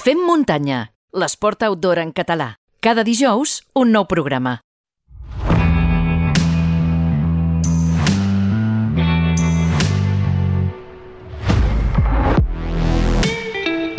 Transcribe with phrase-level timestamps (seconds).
[0.00, 2.54] Fem muntanya, l'esport outdoor en català.
[2.80, 4.54] Cada dijous, un nou programa.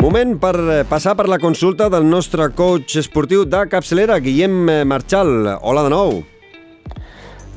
[0.02, 4.82] Moment per eh, passar per la consulta del nostre coach esportiu de capçalera, Guillem eh,
[4.82, 5.60] Marchal.
[5.62, 6.22] Hola de nou.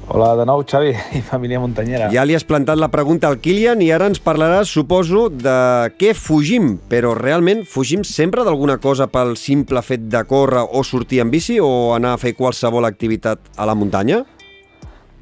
[0.08, 2.12] Hola de nou, Xavi i família muntanyera.
[2.14, 5.56] Ja li has plantat la pregunta al Kilian i ara ens parlaràs, suposo, de
[5.98, 6.76] què fugim.
[6.92, 11.58] Però realment fugim sempre d'alguna cosa pel simple fet de córrer o sortir en bici
[11.58, 14.22] o anar a fer qualsevol activitat a la muntanya?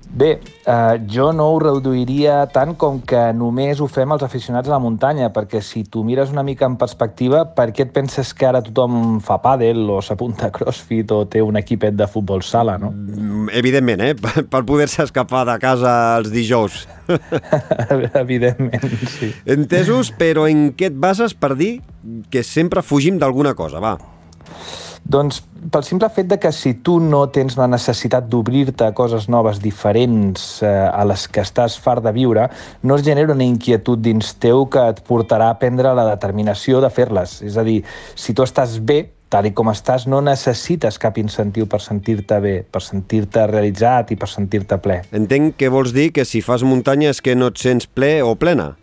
[0.10, 4.76] Bé, eh, jo no ho reduiria tant com que només ho fem els aficionats a
[4.76, 8.46] la muntanya, perquè si tu mires una mica en perspectiva, per què et penses que
[8.46, 12.78] ara tothom fa pàdel o s'apunta a crossfit o té un equipet de futbol sala,
[12.78, 12.92] no?
[12.94, 14.14] Mm, Evidentment, eh?
[14.54, 16.84] Per poder-se escapar de casa els dijous.
[18.24, 19.34] Evidentment, sí.
[19.50, 21.74] Entesos, però en què et bases per dir
[22.30, 23.98] que sempre fugim d'alguna cosa, va?
[25.04, 29.28] Doncs pel simple fet de que si tu no tens la necessitat d'obrir-te a coses
[29.32, 32.48] noves diferents eh, a les que estàs fart de viure,
[32.84, 36.92] no es genera una inquietud dins teu que et portarà a prendre la determinació de
[36.94, 37.42] fer-les.
[37.44, 37.82] És a dir,
[38.16, 39.02] si tu estàs bé,
[39.34, 44.30] tal com estàs, no necessites cap incentiu per sentir-te bé, per sentir-te realitzat i per
[44.30, 45.02] sentir-te ple.
[45.12, 48.36] Entenc que vols dir que si fas muntanya és que no et sents ple o
[48.38, 48.74] plena.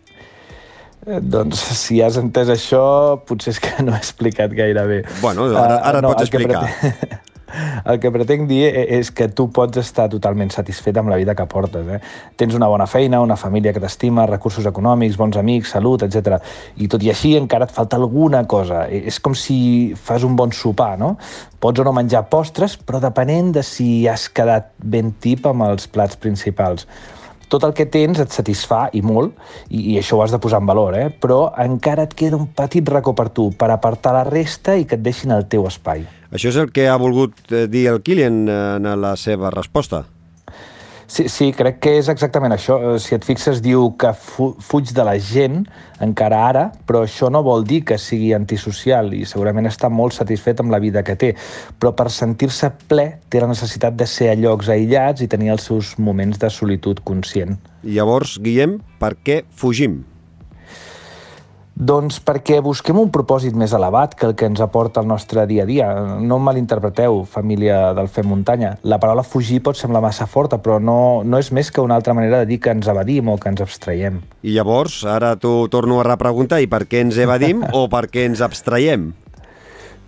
[1.07, 2.83] Eh, doncs si has entès això,
[3.25, 5.01] potser és que no he explicat gaire bé.
[5.21, 6.61] Bueno, ara, ara uh, no, pots explicar.
[6.67, 7.19] Que pretenc,
[7.91, 11.33] el que pretenc dir e, és que tu pots estar totalment satisfet amb la vida
[11.37, 11.87] que portes.
[11.89, 11.97] Eh?
[12.37, 16.37] Tens una bona feina, una família que t'estima, recursos econòmics, bons amics, salut, etc.
[16.77, 18.85] I tot i així encara et falta alguna cosa.
[18.85, 21.15] E, és com si fas un bon sopar, no?
[21.61, 25.89] Pots o no menjar postres, però depenent de si has quedat ben tip amb els
[25.89, 26.85] plats principals
[27.51, 29.35] tot el que tens et satisfà i molt,
[29.69, 31.09] i, i això ho has de posar en valor, eh?
[31.11, 34.97] però encara et queda un petit racó per tu, per apartar la resta i que
[34.99, 36.07] et deixin el teu espai.
[36.31, 40.05] Això és el que ha volgut eh, dir el Kilian eh, en la seva resposta.
[41.11, 42.77] Sí, sí, crec que és exactament això.
[42.79, 45.57] Eh, si et fixes, diu que fu fuig de la gent,
[45.99, 50.63] encara ara, però això no vol dir que sigui antisocial i segurament està molt satisfet
[50.63, 51.33] amb la vida que té.
[51.75, 55.67] Però per sentir-se ple té la necessitat de ser a llocs aïllats i tenir els
[55.67, 57.59] seus moments de solitud conscient.
[57.83, 60.05] Llavors, Guillem, per què fugim?
[61.81, 65.63] Doncs perquè busquem un propòsit més elevat que el que ens aporta el nostre dia
[65.63, 65.87] a dia.
[66.21, 68.75] No em malinterpreteu, família del Fem Muntanya.
[68.85, 72.13] La paraula fugir pot semblar massa forta, però no, no és més que una altra
[72.13, 74.21] manera de dir que ens evadim o que ens abstraiem.
[74.45, 78.29] I llavors, ara t'ho torno a repreguntar, i per què ens evadim o per què
[78.29, 79.09] ens abstraiem?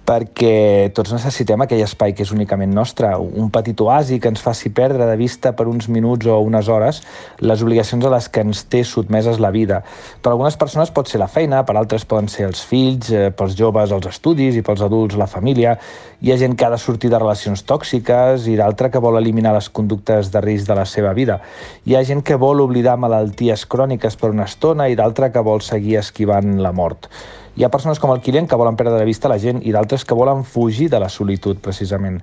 [0.03, 4.71] Perquè tots necessitem aquell espai que és únicament nostre, un petit oasi que ens faci
[4.75, 6.99] perdre de vista per uns minuts o unes hores
[7.39, 9.79] les obligacions a les que ens té sotmeses la vida.
[10.21, 13.55] Per algunes persones pot ser la feina, per altres poden ser els fills, eh, pels
[13.55, 15.77] joves els estudis i pels adults la família.
[16.23, 19.53] Hi ha gent que ha de sortir de relacions tòxiques i d'altra que vol eliminar
[19.55, 21.39] les conductes de risc de la seva vida.
[21.87, 25.63] Hi ha gent que vol oblidar malalties cròniques per una estona i d'altra que vol
[25.63, 27.07] seguir esquivant la mort.
[27.55, 30.07] Hi ha persones com el Kilian que volen perdre de vista la gent i d'altres
[30.09, 32.17] que volen fugir de la solitud, precisament.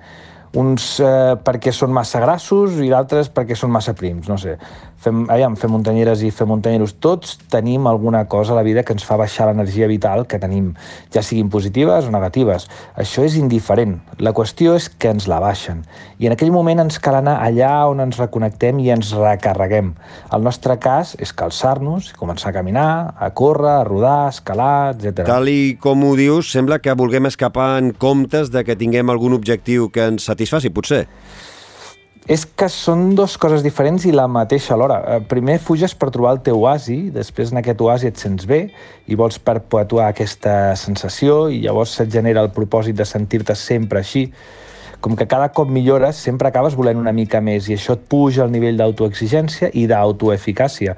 [0.59, 4.57] Uns eh, perquè són massa grassos i d'altres perquè són massa prims, no sé
[5.01, 8.93] fem, aviam, fem muntanyeres i fem muntanyeros, tots tenim alguna cosa a la vida que
[8.93, 10.71] ens fa baixar l'energia vital que tenim,
[11.13, 12.67] ja siguin positives o negatives.
[12.99, 13.97] Això és indiferent.
[14.21, 15.83] La qüestió és que ens la baixen.
[16.21, 19.93] I en aquell moment ens cal anar allà on ens reconnectem i ens recarreguem.
[20.33, 25.25] El nostre cas és calçar-nos, començar a caminar, a córrer, a rodar, a escalar, etc.
[25.25, 29.33] Tal i com ho dius, sembla que vulguem escapar en comptes de que tinguem algun
[29.33, 30.40] objectiu que ens satisfaci,
[30.73, 31.05] potser.
[32.29, 34.99] És que són dues coses diferents i la mateixa alhora.
[35.01, 38.67] Eh, primer fuges per trobar el teu oasi, després en aquest oasi et sents bé
[39.09, 44.27] i vols perpetuar aquesta sensació i llavors se't genera el propòsit de sentir-te sempre així.
[45.01, 48.45] Com que cada cop millores, sempre acabes volent una mica més i això et puja
[48.45, 50.93] el nivell d'autoexigència i d'autoeficàcia.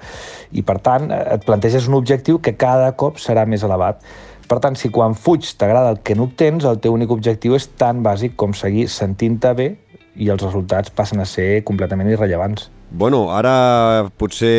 [0.52, 4.04] I per tant, eh, et planteges un objectiu que cada cop serà més elevat.
[4.50, 7.68] Per tant, si quan fuig t'agrada el que no obtens, el teu únic objectiu és
[7.80, 9.68] tan bàsic com seguir sentint-te bé
[10.16, 12.70] i els resultats passen a ser completament irrellevants.
[12.94, 14.52] Bueno, ara potser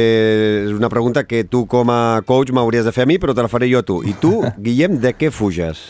[0.65, 3.45] és una pregunta que tu com a coach m'hauries de fer a mi, però te
[3.45, 4.01] la faré jo a tu.
[4.03, 5.85] I tu, Guillem, de què fuges?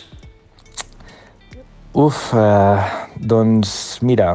[1.95, 2.85] Uf, eh,
[3.17, 4.35] doncs mira,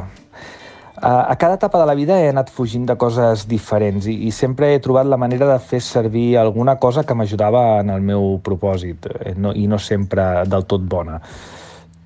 [1.02, 4.82] a cada etapa de la vida he anat fugint de coses diferents i, sempre he
[4.84, 9.34] trobat la manera de fer servir alguna cosa que m'ajudava en el meu propòsit eh,
[9.36, 11.22] no, i no sempre del tot bona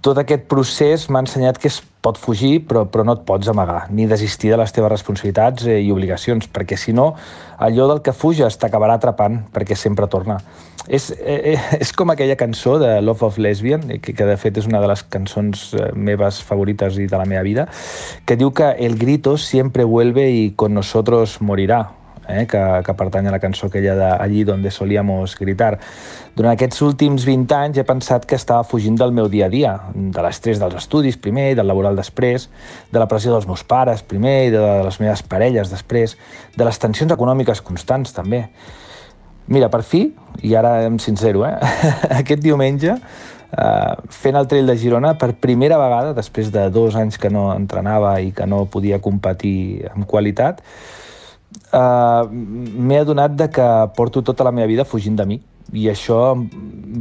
[0.03, 3.85] tot aquest procés m'ha ensenyat que es pot fugir, però, però no et pots amagar,
[3.95, 7.13] ni desistir de les teves responsabilitats eh, i obligacions, perquè si no,
[7.55, 10.41] allò del que fuges t'acabarà atrapant, perquè sempre torna.
[10.87, 14.69] És, eh, és com aquella cançó de Love of Lesbian, que, que de fet és
[14.69, 17.67] una de les cançons eh, meves favorites i de la meva vida,
[18.25, 21.91] que diu que el grito siempre vuelve y con nosotros morirà,
[22.27, 25.79] eh, que, que pertany a la cançó aquella de Allí solíamos gritar.
[26.35, 29.73] Durant aquests últims 20 anys he pensat que estava fugint del meu dia a dia,
[29.93, 32.49] de l'estrès dels estudis primer i del laboral després,
[32.91, 36.17] de la pressió dels meus pares primer i de les meves parelles després,
[36.55, 38.47] de les tensions econòmiques constants també.
[39.47, 40.05] Mira, per fi,
[40.41, 41.57] i ara em sincero, eh?
[42.21, 42.95] aquest diumenge,
[43.51, 47.49] eh, fent el trail de Girona, per primera vegada, després de dos anys que no
[47.55, 50.61] entrenava i que no podia competir amb qualitat,
[51.71, 53.67] eh, m'he adonat de que
[53.97, 55.41] porto tota la meva vida fugint de mi.
[55.73, 56.21] I això,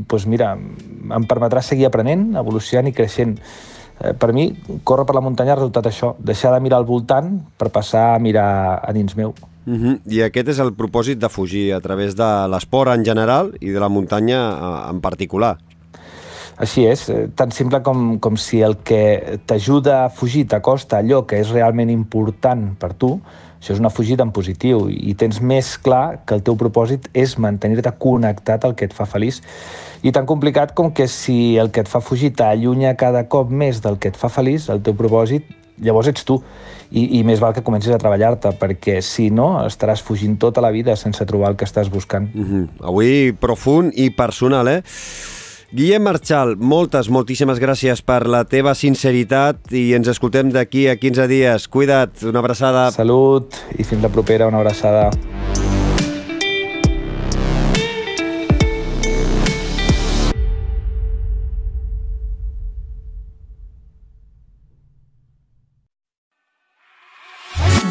[0.08, 3.36] doncs mira, em permetrà seguir aprenent, evolucionant i creixent.
[4.00, 4.48] Eh, per mi,
[4.82, 8.20] córrer per la muntanya ha resultat això, deixar de mirar al voltant per passar a
[8.22, 9.34] mirar a dins meu.
[9.64, 10.00] Uh -huh.
[10.06, 13.80] I aquest és el propòsit de fugir a través de l'esport en general i de
[13.80, 15.58] la muntanya eh, en particular.
[16.56, 21.24] Així és, eh, tan simple com, com si el que t'ajuda a fugir t'acosta allò
[21.26, 23.20] que és realment important per tu,
[23.62, 27.38] això és una fugida en positiu i tens més clar que el teu propòsit és
[27.38, 29.40] mantenir-te connectat al que et fa feliç.
[30.02, 33.80] I tan complicat com que si el que et fa fugir t'allunya cada cop més
[33.80, 35.46] del que et fa feliç, el teu propòsit,
[35.82, 36.38] llavors ets tu
[36.90, 40.72] i, i més val que comencis a treballar-te, perquè si no estaràs fugint tota la
[40.74, 42.28] vida sense trobar el que estàs buscant.
[42.34, 42.68] Mm -hmm.
[42.88, 44.82] Avui profund i personal, eh?
[45.72, 51.26] Guillem Marchal, moltes, moltíssimes gràcies per la teva sinceritat i ens escoltem d'aquí a 15
[51.28, 51.68] dies.
[51.68, 52.90] Cuida't, una abraçada.
[52.90, 55.08] Salut i fins la propera, una abraçada.